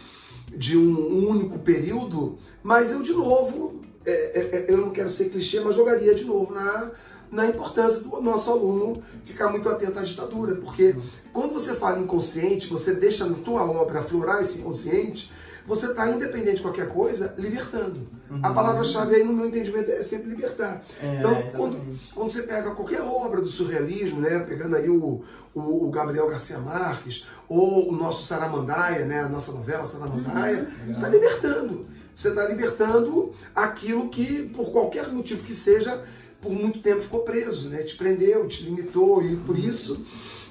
de 0.55 0.77
um 0.77 1.29
único 1.29 1.59
período, 1.59 2.39
mas 2.63 2.93
eu 2.93 3.03
de 3.03 3.13
novo, 3.13 3.81
é, 4.05 4.11
é, 4.13 4.41
é, 4.41 4.67
eu 4.69 4.77
não 4.77 4.91
quero 4.91 5.09
ser 5.09 5.31
clichê, 5.31 5.61
mas 5.61 5.75
jogaria 5.75 6.15
de 6.15 6.25
novo 6.25 6.55
na, 6.55 6.93
na 7.31 7.47
importância 7.47 8.01
do 8.03 8.21
nosso 8.21 8.49
aluno 8.51 9.03
ficar 9.25 9.49
muito 9.51 9.69
atento 9.69 9.99
à 9.99 10.03
ditadura, 10.03 10.55
porque 10.57 10.95
quando 11.33 11.53
você 11.53 11.75
fala 11.75 11.99
inconsciente, 11.99 12.69
você 12.69 12.95
deixa 12.95 13.27
na 13.27 13.35
tua 13.35 13.65
obra 13.69 14.01
aflorar 14.01 14.41
esse 14.43 14.59
inconsciente, 14.59 15.33
você 15.67 15.87
está, 15.87 16.09
independente 16.11 16.57
de 16.57 16.63
qualquer 16.63 16.89
coisa, 16.89 17.35
libertando. 17.37 18.09
Uhum. 18.31 18.41
A 18.43 18.53
palavra-chave 18.53 19.17
aí, 19.17 19.25
no 19.25 19.33
meu 19.33 19.49
entendimento, 19.49 19.91
é 19.91 20.03
sempre 20.03 20.31
libertar. 20.31 20.83
É, 21.03 21.17
então, 21.17 21.43
quando, 21.57 21.99
quando, 22.15 22.31
você 22.31 22.43
pega 22.43 22.71
qualquer 22.71 23.03
obra 23.03 23.41
do 23.41 23.49
surrealismo, 23.49 24.21
né, 24.21 24.39
pegando 24.41 24.77
aí 24.77 24.89
o, 24.89 25.23
o, 25.55 25.87
o 25.87 25.91
Gabriel 25.91 26.29
Garcia 26.29 26.59
Marques, 26.59 27.27
ou 27.49 27.89
o 27.89 27.93
nosso 27.93 28.25
Saramandaia, 28.25 29.05
né, 29.05 29.21
a 29.21 29.29
nossa 29.29 29.53
novela 29.53 29.87
Saramandaia, 29.87 30.61
uhum. 30.61 30.87
você 30.87 30.91
está 30.91 31.09
libertando. 31.09 31.97
Você 32.15 32.29
está 32.29 32.47
libertando 32.47 33.35
aquilo 33.55 34.09
que, 34.09 34.49
por 34.49 34.71
qualquer 34.71 35.07
motivo 35.09 35.43
que 35.43 35.53
seja, 35.53 36.03
por 36.41 36.51
muito 36.51 36.81
tempo 36.81 37.03
ficou 37.03 37.21
preso, 37.21 37.69
né? 37.69 37.83
te 37.83 37.95
prendeu, 37.95 38.49
te 38.49 38.63
limitou, 38.63 39.23
e 39.23 39.37
por 39.37 39.59
isso 39.59 40.03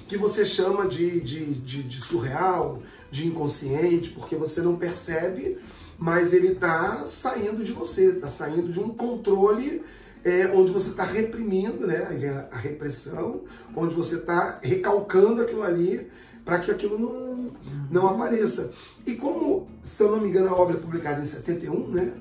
que 0.06 0.16
você 0.16 0.44
chama 0.44 0.86
de, 0.86 1.20
de, 1.20 1.54
de, 1.54 1.82
de 1.82 2.00
surreal, 2.00 2.80
de 3.10 3.26
inconsciente, 3.26 4.10
porque 4.10 4.36
você 4.36 4.60
não 4.60 4.76
percebe, 4.76 5.58
mas 5.98 6.32
ele 6.32 6.48
está 6.48 7.06
saindo 7.06 7.64
de 7.64 7.72
você, 7.72 8.06
está 8.10 8.28
saindo 8.28 8.70
de 8.70 8.80
um 8.80 8.88
controle 8.88 9.82
é, 10.24 10.48
onde 10.48 10.72
você 10.72 10.90
está 10.90 11.04
reprimindo, 11.04 11.86
né? 11.86 12.06
Aí 12.10 12.18
vem 12.18 12.30
a, 12.30 12.48
a 12.50 12.56
repressão, 12.56 13.42
onde 13.74 13.94
você 13.94 14.16
está 14.16 14.58
recalcando 14.62 15.42
aquilo 15.42 15.62
ali 15.62 16.10
para 16.44 16.58
que 16.58 16.70
aquilo 16.70 16.98
não, 16.98 17.52
não 17.90 18.08
apareça. 18.08 18.72
E 19.06 19.14
como, 19.14 19.68
se 19.80 20.02
eu 20.02 20.10
não 20.10 20.20
me 20.20 20.28
engano, 20.28 20.48
a 20.48 20.54
obra 20.54 20.76
é 20.76 20.80
publicada 20.80 21.20
em 21.20 21.24
71, 21.24 21.88
né? 21.88 22.12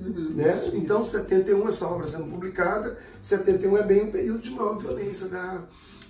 Uhum. 0.00 0.30
né? 0.34 0.70
Então, 0.74 1.04
71, 1.04 1.68
essa 1.68 1.86
obra 1.86 2.06
sendo 2.06 2.24
publicada, 2.24 2.98
71 3.20 3.78
é 3.78 3.82
bem 3.84 4.02
o 4.04 4.12
período 4.12 4.40
de 4.40 4.50
maior 4.50 4.76
violência 4.76 5.28
da, 5.28 5.62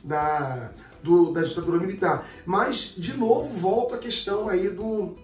da, 0.03 0.71
do, 1.05 1.31
da 1.33 1.43
ditadura 1.43 1.79
militar. 1.79 2.27
Mas, 2.47 2.95
de 2.97 3.15
novo, 3.15 3.55
volta 3.55 3.97
a 3.97 3.99
questão 3.99 4.49
aí 4.49 4.71
do, 4.71 5.15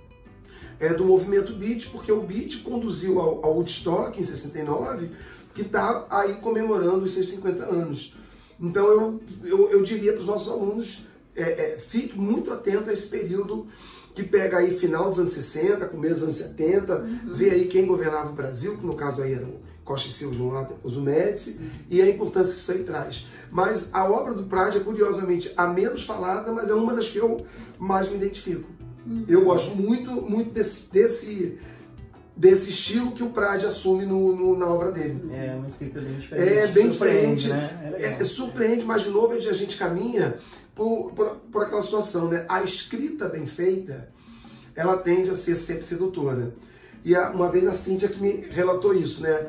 é, 0.78 0.92
do 0.92 1.04
movimento 1.04 1.54
Beat, 1.54 1.90
porque 1.90 2.12
o 2.12 2.20
Beat 2.20 2.62
conduziu 2.62 3.18
ao, 3.18 3.44
ao 3.44 3.54
Woodstock 3.54 4.20
em 4.20 4.22
69, 4.22 5.10
que 5.54 5.62
está 5.62 6.06
aí 6.10 6.34
comemorando 6.34 7.04
os 7.04 7.12
seus 7.12 7.30
50 7.30 7.64
anos. 7.64 8.14
Então 8.60 8.86
eu, 8.86 9.20
eu, 9.42 9.70
eu 9.70 9.82
diria 9.82 10.12
para 10.12 10.20
os 10.20 10.26
nossos 10.26 10.52
alunos, 10.52 11.02
é, 11.34 11.42
é, 11.42 11.78
fique 11.78 12.18
muito 12.18 12.52
atento 12.52 12.90
a 12.90 12.92
esse 12.92 13.08
período 13.08 13.66
que 14.14 14.22
pega 14.22 14.58
aí 14.58 14.78
final 14.78 15.08
dos 15.08 15.18
anos 15.18 15.32
60, 15.32 15.86
começo 15.86 16.14
dos 16.16 16.24
anos 16.24 16.36
70, 16.36 16.94
uhum. 16.94 17.18
vê 17.32 17.50
aí 17.50 17.66
quem 17.66 17.86
governava 17.86 18.28
o 18.28 18.34
Brasil, 18.34 18.76
que 18.76 18.84
no 18.84 18.94
caso 18.94 19.22
aí 19.22 19.32
era 19.32 19.46
o 19.46 19.69
Costa 19.90 20.08
e 20.08 20.12
Silva, 20.12 20.70
o 20.84 20.90
Médici, 21.00 21.58
e 21.88 22.00
a 22.00 22.08
importância 22.08 22.54
que 22.54 22.60
isso 22.60 22.70
aí 22.70 22.84
traz. 22.84 23.26
Mas 23.50 23.88
a 23.92 24.08
obra 24.08 24.32
do 24.32 24.44
Prade 24.44 24.78
é 24.78 24.80
curiosamente 24.80 25.52
a 25.56 25.66
menos 25.66 26.04
falada, 26.04 26.52
mas 26.52 26.68
é 26.68 26.74
uma 26.74 26.94
das 26.94 27.08
que 27.08 27.18
eu 27.18 27.44
mais 27.76 28.08
me 28.08 28.14
identifico. 28.14 28.70
Uhum. 29.04 29.24
Eu 29.26 29.42
gosto 29.42 29.74
muito, 29.74 30.12
muito 30.12 30.52
desse, 30.52 30.88
desse, 30.92 31.58
desse 32.36 32.70
estilo 32.70 33.10
que 33.10 33.24
o 33.24 33.30
Prade 33.30 33.66
assume 33.66 34.06
no, 34.06 34.36
no, 34.36 34.56
na 34.56 34.66
obra 34.66 34.92
dele. 34.92 35.28
É 35.32 35.56
uma 35.56 35.66
escrita 35.66 36.00
bem 36.00 36.14
diferente. 36.14 36.52
É 36.52 36.66
bem 36.68 36.90
diferente. 36.90 37.48
Né? 37.48 37.94
É, 37.98 38.04
é, 38.20 38.24
surpreende, 38.24 38.84
mas 38.84 39.02
de 39.02 39.10
novo 39.10 39.32
a 39.32 39.40
gente 39.40 39.76
caminha 39.76 40.36
por, 40.72 41.10
por, 41.14 41.36
por 41.50 41.62
aquela 41.64 41.82
situação, 41.82 42.28
né? 42.28 42.46
A 42.48 42.62
escrita 42.62 43.28
bem 43.28 43.44
feita, 43.44 44.08
ela 44.76 44.96
tende 44.98 45.30
a 45.30 45.34
ser 45.34 45.56
sempre 45.56 45.84
sedutora. 45.84 46.52
E 47.04 47.16
uma 47.16 47.50
vez 47.50 47.66
a 47.66 47.72
Cíntia 47.72 48.08
que 48.08 48.20
me 48.20 48.46
relatou 48.50 48.94
isso, 48.94 49.22
né? 49.22 49.48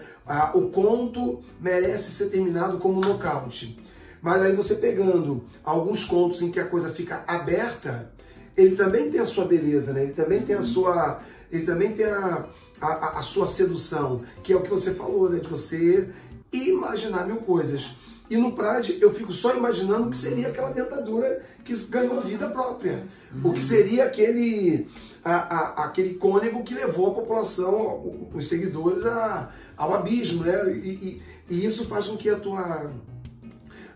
o 0.53 0.69
conto 0.69 1.41
merece 1.59 2.11
ser 2.11 2.29
terminado 2.29 2.77
como 2.77 2.97
um 2.97 3.01
nocaute. 3.01 3.77
Mas 4.21 4.41
aí 4.41 4.55
você 4.55 4.75
pegando 4.75 5.43
alguns 5.63 6.03
contos 6.03 6.41
em 6.41 6.51
que 6.51 6.59
a 6.59 6.67
coisa 6.67 6.91
fica 6.91 7.23
aberta, 7.27 8.11
ele 8.55 8.75
também 8.75 9.09
tem 9.09 9.19
a 9.19 9.25
sua 9.25 9.45
beleza, 9.45 9.93
né? 9.93 10.03
Ele 10.03 10.13
também 10.13 10.43
tem 10.43 10.55
a 10.55 10.61
sua, 10.61 11.21
ele 11.51 11.65
também 11.65 11.93
tem 11.93 12.05
a, 12.05 12.45
a, 12.79 13.19
a 13.19 13.23
sua 13.23 13.47
sedução, 13.47 14.21
que 14.43 14.53
é 14.53 14.55
o 14.55 14.61
que 14.61 14.69
você 14.69 14.93
falou, 14.93 15.29
né? 15.29 15.39
De 15.39 15.47
você 15.47 16.09
imaginar 16.51 17.25
mil 17.25 17.37
coisas. 17.37 17.95
E 18.31 18.37
no 18.37 18.53
Prade 18.53 18.97
eu 19.01 19.13
fico 19.13 19.33
só 19.33 19.53
imaginando 19.53 20.07
o 20.07 20.09
que 20.09 20.15
seria 20.15 20.47
aquela 20.47 20.69
dentadura 20.69 21.43
que 21.65 21.75
ganhou 21.89 22.21
vida 22.21 22.47
própria. 22.47 23.03
Uhum. 23.35 23.49
O 23.49 23.53
que 23.53 23.59
seria 23.59 24.05
aquele, 24.05 24.87
a, 25.21 25.33
a, 25.33 25.85
aquele 25.87 26.13
cônego 26.13 26.63
que 26.63 26.73
levou 26.73 27.07
a 27.07 27.13
população, 27.13 28.29
os 28.33 28.47
seguidores, 28.47 29.05
a, 29.05 29.49
ao 29.75 29.93
abismo, 29.93 30.45
né? 30.45 30.71
E, 30.71 30.77
e, 30.79 31.23
e 31.49 31.65
isso 31.65 31.83
faz 31.83 32.07
com 32.07 32.15
que 32.15 32.29
a 32.29 32.37
tua 32.37 32.89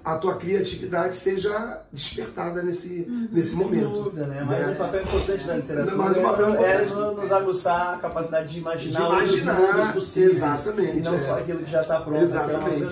a 0.04 0.18
tua 0.18 0.36
criatividade 0.36 1.16
seja 1.16 1.82
despertada 1.92 2.62
nesse, 2.62 3.08
uhum. 3.10 3.28
nesse 3.32 3.56
momento. 3.56 3.88
Dúvida, 3.88 4.28
né? 4.28 4.44
Mas 4.46 4.62
é. 4.62 4.68
um 4.68 4.76
papel 4.76 5.02
importante 5.02 5.48
da 5.48 5.56
literatura 5.56 5.96
Mas 5.96 6.18
o 6.18 6.22
papel 6.22 6.64
é, 6.64 6.74
é 6.76 6.86
nos 6.86 7.32
aguçar 7.32 7.96
a 7.96 7.98
capacidade 7.98 8.54
de 8.54 8.60
imaginar, 8.60 9.00
de 9.00 9.06
imaginar 9.06 9.60
os 9.62 9.76
mundos 9.76 9.92
possíveis. 9.94 10.36
Exatamente. 10.36 10.98
E 10.98 11.02
não 11.02 11.16
é. 11.16 11.18
só 11.18 11.40
aquilo 11.40 11.64
que 11.64 11.72
já 11.72 11.82
está 11.82 12.02
pronto. 12.02 12.22
Exatamente. 12.22 12.84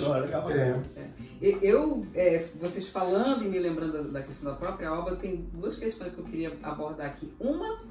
É. 0.53 1.02
Eu, 1.43 2.07
é, 2.15 2.45
vocês 2.55 2.87
falando 2.87 3.43
e 3.43 3.49
me 3.49 3.59
lembrando 3.59 4.09
da 4.09 4.21
questão 4.21 4.49
da 4.49 4.57
própria 4.57 4.93
obra, 4.93 5.17
tem 5.17 5.45
duas 5.51 5.77
questões 5.77 6.13
que 6.13 6.19
eu 6.19 6.23
queria 6.23 6.57
abordar 6.63 7.07
aqui. 7.07 7.33
Uma 7.37 7.81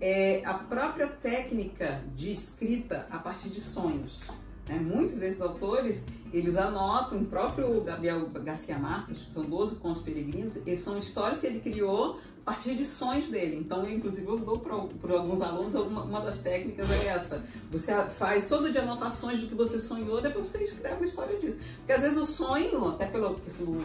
é 0.00 0.40
a 0.46 0.54
própria 0.54 1.06
técnica 1.06 2.02
de 2.14 2.32
escrita 2.32 3.06
a 3.10 3.18
partir 3.18 3.50
de 3.50 3.60
sonhos. 3.60 4.22
Né? 4.68 4.78
Muitos 4.78 5.16
desses 5.16 5.40
autores, 5.40 6.04
eles 6.32 6.56
anotam, 6.56 7.20
o 7.20 7.26
próprio 7.26 7.80
Gabriel 7.82 8.26
Garcia 8.44 8.78
Marques, 8.78 9.18
que 9.18 9.32
são 9.32 9.44
12 9.44 9.76
contos 9.76 10.02
peregrinos, 10.02 10.56
eles 10.66 10.82
são 10.82 10.98
histórias 10.98 11.40
que 11.40 11.46
ele 11.46 11.60
criou 11.60 12.18
a 12.46 12.52
partir 12.52 12.76
de 12.76 12.84
sonhos 12.84 13.28
dele. 13.28 13.56
Então, 13.56 13.82
eu, 13.82 13.90
inclusive, 13.90 14.26
eu 14.26 14.38
dou 14.38 14.58
para 14.60 15.14
alguns 15.14 15.42
alunos, 15.42 15.74
uma, 15.74 16.04
uma, 16.04 16.20
das 16.20 16.40
técnicas 16.40 16.88
é 16.90 17.06
essa. 17.06 17.44
Você 17.72 17.92
faz 18.10 18.46
todo 18.46 18.70
dia 18.70 18.82
anotações 18.82 19.40
do 19.40 19.48
que 19.48 19.54
você 19.54 19.80
sonhou, 19.80 20.22
depois 20.22 20.50
você 20.50 20.62
escreve 20.62 20.96
uma 20.96 21.06
história 21.06 21.36
disso. 21.40 21.56
Porque, 21.78 21.92
às 21.92 22.02
vezes, 22.02 22.16
o 22.16 22.26
sonho, 22.26 22.88
até 22.88 23.06
pelo 23.06 23.40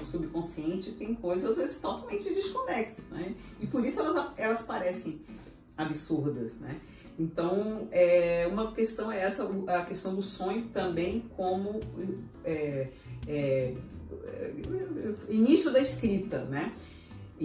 subconsciente, 0.05 0.91
tem 0.91 1.15
coisas, 1.15 1.57
vezes, 1.57 1.79
totalmente 1.79 2.31
desconexas, 2.31 3.09
né? 3.09 3.33
E 3.59 3.65
por 3.65 3.83
isso 3.83 3.99
elas, 3.99 4.27
elas 4.37 4.61
parecem 4.61 5.21
absurdas, 5.75 6.53
né? 6.59 6.79
Então, 7.21 7.87
é, 7.91 8.47
uma 8.51 8.71
questão 8.71 9.11
é 9.11 9.19
essa, 9.19 9.47
a 9.67 9.83
questão 9.83 10.15
do 10.15 10.23
sonho 10.23 10.65
também 10.73 11.29
como 11.37 11.79
é, 12.43 12.87
é, 13.27 13.73
é 14.17 15.13
início 15.29 15.71
da 15.71 15.79
escrita, 15.79 16.39
né? 16.45 16.73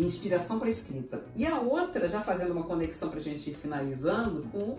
Inspiração 0.05 0.59
para 0.59 0.69
escrita. 0.69 1.25
E 1.35 1.47
a 1.47 1.59
outra, 1.59 2.09
já 2.09 2.21
fazendo 2.21 2.53
uma 2.53 2.65
conexão 2.65 3.09
para 3.09 3.19
a 3.19 3.23
gente 3.23 3.50
ir 3.50 3.55
finalizando, 3.55 4.43
com 4.53 4.76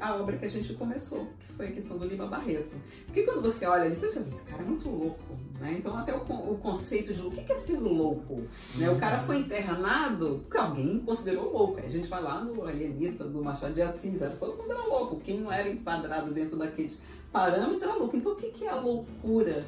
a 0.00 0.16
obra 0.16 0.36
que 0.36 0.46
a 0.46 0.50
gente 0.50 0.72
começou, 0.74 1.28
que 1.40 1.52
foi 1.52 1.68
a 1.68 1.72
questão 1.72 1.98
do 1.98 2.06
Lima 2.06 2.26
Barreto. 2.26 2.74
Porque 3.04 3.22
quando 3.22 3.42
você 3.42 3.66
olha 3.66 3.84
ali, 3.84 3.94
você 3.94 4.06
diz, 4.06 4.34
esse 4.34 4.42
cara 4.44 4.62
é 4.62 4.66
muito 4.66 4.88
louco. 4.88 5.36
Né? 5.60 5.76
Então, 5.78 5.96
até 5.96 6.14
o, 6.14 6.20
o, 6.20 6.58
conceito 6.58 7.12
de 7.12 7.20
o 7.20 7.30
que 7.30 7.52
é 7.52 7.56
ser 7.56 7.78
louco? 7.78 8.42
Né? 8.74 8.90
O 8.90 8.98
cara 8.98 9.18
foi 9.20 9.38
internado 9.38 10.40
porque 10.44 10.58
alguém 10.58 11.00
considerou 11.00 11.52
louco. 11.52 11.78
Aí 11.78 11.86
a 11.86 11.90
gente 11.90 12.08
vai 12.08 12.22
lá 12.22 12.40
no 12.40 12.64
alienista 12.64 13.24
do 13.24 13.42
Machado 13.42 13.74
de 13.74 13.82
Assis, 13.82 14.20
era, 14.20 14.30
todo 14.30 14.56
mundo 14.56 14.70
era 14.70 14.82
louco. 14.82 15.20
Quem 15.20 15.40
não 15.40 15.52
era 15.52 15.68
enquadrado 15.68 16.30
dentro 16.32 16.56
daqueles 16.56 17.00
parâmetros 17.32 17.82
era 17.82 17.94
louco. 17.94 18.16
Então, 18.16 18.32
o 18.32 18.36
que 18.36 18.64
é 18.64 18.68
a 18.68 18.76
loucura? 18.76 19.64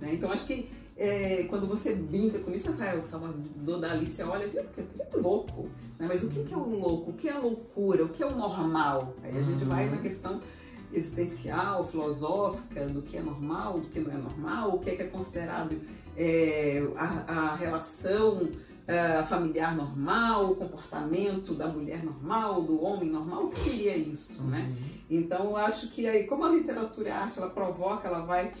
Né? 0.00 0.14
Então, 0.14 0.30
acho 0.30 0.46
que 0.46 0.68
é, 1.02 1.46
quando 1.48 1.66
você 1.66 1.96
brinca 1.96 2.38
com 2.38 2.52
isso, 2.52 2.70
é, 2.80 2.94
o 2.94 3.04
Salvador 3.04 3.80
da 3.80 3.90
Alice 3.90 4.22
olha, 4.22 4.48
que 4.48 4.56
é 4.58 4.64
louco. 5.16 5.68
Né? 5.98 6.06
Mas 6.06 6.22
o 6.22 6.28
que 6.28 6.54
é 6.54 6.56
o 6.56 6.78
louco? 6.78 7.10
O 7.10 7.14
que 7.14 7.28
é 7.28 7.32
a 7.32 7.38
loucura? 7.40 8.04
O 8.04 8.08
que 8.10 8.22
é 8.22 8.26
o 8.26 8.36
normal? 8.36 9.12
Aí 9.20 9.36
a 9.36 9.42
gente 9.42 9.64
vai 9.64 9.86
na 9.86 9.96
uhum. 9.96 10.02
questão 10.02 10.40
existencial, 10.92 11.84
filosófica, 11.88 12.86
do 12.86 13.02
que 13.02 13.16
é 13.16 13.20
normal, 13.20 13.80
do 13.80 13.88
que 13.88 13.98
não 13.98 14.12
é 14.12 14.16
normal, 14.16 14.76
o 14.76 14.78
que 14.78 14.90
é, 14.90 14.96
que 14.96 15.02
é 15.02 15.06
considerado 15.06 15.76
é, 16.16 16.80
a, 16.96 17.32
a, 17.32 17.56
relação 17.56 18.48
é, 18.86 19.22
familiar 19.24 19.74
normal, 19.74 20.52
o 20.52 20.54
comportamento 20.54 21.52
da 21.54 21.66
mulher 21.66 22.04
normal, 22.04 22.62
do 22.62 22.80
homem 22.80 23.10
normal, 23.10 23.46
o 23.46 23.48
que 23.48 23.56
seria 23.56 23.96
isso, 23.96 24.44
né? 24.44 24.68
Uhum. 24.70 25.18
Então, 25.18 25.46
eu 25.46 25.56
acho 25.56 25.88
que 25.88 26.06
aí, 26.06 26.24
como 26.28 26.44
a 26.44 26.50
literatura 26.50 27.08
e 27.08 27.10
a 27.12 27.22
arte, 27.22 27.38
ela 27.38 27.50
provoca, 27.50 28.06
ela 28.06 28.20
vai 28.20 28.52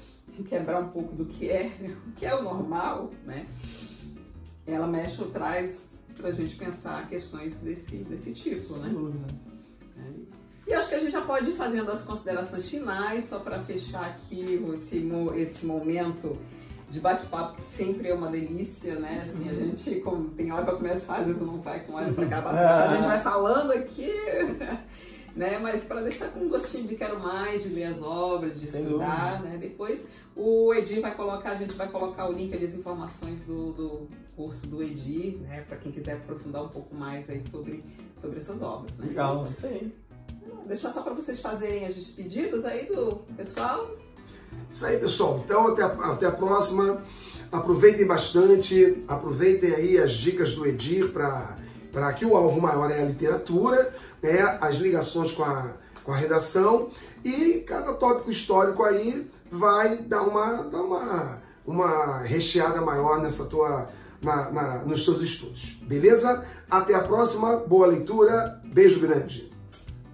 quebrar 0.44 0.80
um 0.80 0.88
pouco 0.88 1.14
do 1.14 1.26
que 1.26 1.50
é, 1.50 1.70
o 2.06 2.12
que 2.12 2.24
é 2.24 2.34
o 2.34 2.42
normal, 2.42 3.10
né? 3.24 3.46
Ela 4.66 4.86
mexe 4.86 5.20
ou 5.20 5.30
traz 5.30 5.82
para 6.16 6.28
a 6.28 6.32
gente 6.32 6.54
pensar 6.56 7.08
questões 7.08 7.58
desse, 7.58 7.96
desse 7.98 8.32
tipo, 8.32 8.76
né? 8.76 8.94
É. 9.98 10.70
E 10.70 10.74
acho 10.74 10.88
que 10.88 10.94
a 10.94 11.00
gente 11.00 11.12
já 11.12 11.22
pode 11.22 11.50
ir 11.50 11.54
fazendo 11.54 11.90
as 11.90 12.02
considerações 12.02 12.68
finais, 12.68 13.24
só 13.24 13.40
para 13.40 13.60
fechar 13.62 14.06
aqui 14.06 14.62
esse, 14.72 15.10
esse 15.36 15.66
momento 15.66 16.38
de 16.88 17.00
bate-papo, 17.00 17.54
que 17.54 17.62
sempre 17.62 18.08
é 18.08 18.14
uma 18.14 18.28
delícia, 18.30 18.94
né? 18.96 19.26
Assim, 19.26 19.48
a 19.48 19.52
uhum. 19.52 19.58
gente, 19.58 20.00
como 20.00 20.28
tem 20.30 20.52
hora 20.52 20.64
para 20.64 20.76
começar, 20.76 21.16
às 21.16 21.26
vezes 21.26 21.40
não 21.40 21.60
vai 21.60 21.80
com 21.80 21.94
hora 21.94 22.12
para 22.12 22.26
acabar, 22.26 22.54
a 22.84 22.94
gente 22.94 23.06
vai 23.06 23.20
falando 23.22 23.72
aqui. 23.72 24.12
Né? 25.34 25.58
Mas 25.58 25.84
para 25.84 26.00
deixar 26.02 26.28
com 26.28 26.40
um 26.40 26.48
gostinho 26.48 26.86
de 26.86 26.94
quero 26.94 27.18
mais, 27.20 27.64
de 27.64 27.70
ler 27.70 27.84
as 27.84 28.02
obras, 28.02 28.60
de 28.60 28.66
estudar, 28.66 29.42
né? 29.42 29.56
Depois 29.60 30.06
o 30.34 30.72
Edir 30.74 31.00
vai 31.00 31.14
colocar, 31.14 31.52
a 31.52 31.54
gente 31.56 31.74
vai 31.74 31.88
colocar 31.88 32.28
o 32.28 32.32
link 32.32 32.54
ali, 32.54 32.66
as 32.66 32.74
informações 32.74 33.40
do, 33.40 33.72
do 33.72 34.08
curso 34.34 34.66
do 34.66 34.82
Edir, 34.82 35.38
né? 35.40 35.64
Para 35.68 35.76
quem 35.76 35.92
quiser 35.92 36.14
aprofundar 36.14 36.64
um 36.64 36.68
pouco 36.68 36.94
mais 36.94 37.28
aí 37.28 37.42
sobre, 37.50 37.84
sobre 38.20 38.38
essas 38.38 38.62
obras, 38.62 38.96
né? 38.96 39.06
Legal, 39.08 39.46
isso 39.50 39.66
aí. 39.66 39.94
Deixar 40.66 40.90
só 40.90 41.02
para 41.02 41.14
vocês 41.14 41.40
fazerem 41.40 41.86
as 41.86 41.94
despedidas 41.94 42.64
aí 42.64 42.86
do 42.86 43.16
pessoal. 43.36 43.96
Isso 44.70 44.86
aí, 44.86 44.98
pessoal. 44.98 45.42
Então, 45.44 45.68
até 45.68 45.82
a, 45.82 45.86
até 46.12 46.26
a 46.26 46.32
próxima. 46.32 47.02
Aproveitem 47.50 48.06
bastante, 48.06 49.04
aproveitem 49.06 49.74
aí 49.74 49.98
as 49.98 50.12
dicas 50.12 50.54
do 50.54 50.66
Edir 50.66 51.12
para 51.12 51.58
para 51.92 52.12
que 52.12 52.24
o 52.24 52.36
alvo 52.36 52.60
maior 52.60 52.90
é 52.90 53.02
a 53.02 53.04
literatura, 53.04 53.94
né, 54.22 54.40
as 54.60 54.76
ligações 54.76 55.32
com 55.32 55.44
a, 55.44 55.72
com 56.02 56.12
a 56.12 56.16
redação 56.16 56.88
e 57.24 57.62
cada 57.66 57.92
tópico 57.92 58.30
histórico 58.30 58.82
aí 58.82 59.30
vai 59.50 59.98
dar 59.98 60.22
uma, 60.22 60.62
dar 60.64 60.80
uma, 60.80 61.38
uma 61.66 62.18
recheada 62.18 62.80
maior 62.80 63.20
nessa 63.20 63.44
tua, 63.44 63.88
na, 64.22 64.50
na, 64.50 64.78
nos 64.78 65.04
teus 65.04 65.20
estudos. 65.20 65.78
Beleza? 65.82 66.44
Até 66.70 66.94
a 66.94 67.02
próxima, 67.02 67.58
boa 67.58 67.86
leitura, 67.86 68.58
beijo 68.64 68.98
grande. 68.98 69.51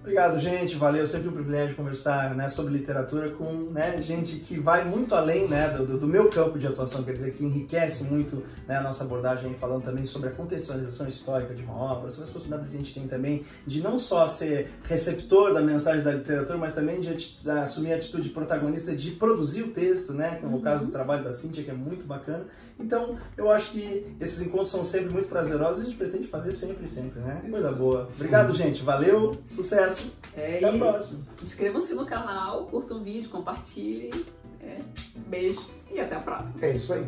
Obrigado, 0.09 0.39
gente. 0.39 0.75
Valeu. 0.75 1.05
Sempre 1.05 1.29
um 1.29 1.31
privilégio 1.31 1.75
conversar 1.75 2.33
né, 2.33 2.49
sobre 2.49 2.73
literatura 2.73 3.29
com 3.29 3.53
né, 3.69 4.01
gente 4.01 4.37
que 4.37 4.59
vai 4.59 4.83
muito 4.83 5.13
além 5.13 5.47
né, 5.47 5.69
do, 5.69 5.99
do, 5.99 6.07
meu 6.07 6.31
campo 6.31 6.57
de 6.57 6.65
atuação, 6.65 7.03
quer 7.03 7.13
dizer, 7.13 7.31
que 7.33 7.45
enriquece 7.45 8.05
muito 8.05 8.43
né, 8.67 8.77
a 8.77 8.81
nossa 8.81 9.03
abordagem, 9.03 9.53
falando 9.59 9.83
também 9.83 10.05
sobre 10.05 10.29
a 10.29 10.31
contextualização 10.31 11.07
histórica 11.07 11.53
de 11.53 11.61
uma 11.61 11.75
obra, 11.75 12.09
sobre 12.09 12.23
as 12.23 12.31
possibilidades 12.31 12.71
que 12.71 12.75
a 12.75 12.79
gente 12.79 12.93
tem 12.95 13.07
também 13.07 13.45
de 13.67 13.83
não 13.83 13.99
só 13.99 14.27
ser 14.27 14.71
receptor 14.85 15.53
da 15.53 15.61
mensagem 15.61 16.03
da 16.03 16.11
literatura, 16.11 16.57
mas 16.57 16.73
também 16.73 16.99
de, 16.99 17.13
de 17.15 17.51
assumir 17.51 17.93
a 17.93 17.97
atitude 17.97 18.29
protagonista 18.29 18.95
de 18.95 19.11
produzir 19.11 19.61
o 19.61 19.67
texto, 19.67 20.11
né, 20.11 20.39
como 20.41 20.53
uhum. 20.53 20.59
o 20.59 20.63
caso 20.63 20.87
do 20.87 20.91
trabalho 20.91 21.23
da 21.23 21.31
Cíntia, 21.31 21.63
que 21.63 21.69
é 21.69 21.75
muito 21.75 22.03
bacana. 22.07 22.45
Então, 22.79 23.17
eu 23.37 23.51
acho 23.51 23.71
que 23.71 24.07
esses 24.19 24.41
encontros 24.41 24.69
são 24.69 24.83
sempre 24.83 25.09
muito 25.09 25.27
prazerosos 25.27 25.79
e 25.79 25.81
a 25.81 25.85
gente 25.85 25.97
pretende 25.97 26.27
fazer 26.27 26.53
sempre, 26.53 26.87
sempre, 26.87 27.19
né? 27.19 27.41
Coisa 27.49 27.71
boa. 27.71 28.09
Obrigado, 28.15 28.53
gente. 28.53 28.81
Valeu, 28.83 29.37
sucesso. 29.47 30.13
É, 30.35 30.57
Até 30.57 30.69
a 30.69 30.77
próxima. 30.77 31.19
Inscrevam-se 31.43 31.93
no 31.93 32.05
canal, 32.05 32.65
curtam 32.67 33.01
o 33.01 33.03
vídeo, 33.03 33.29
compartilhem. 33.29 34.11
É, 34.61 34.79
beijo 35.27 35.65
e 35.91 35.99
até 35.99 36.15
a 36.15 36.19
próxima. 36.19 36.55
É 36.61 36.75
isso 36.75 36.93
aí. 36.93 37.05